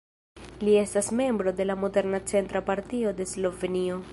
[0.67, 4.05] Li estas membro de la moderna centra partio de Slovenio.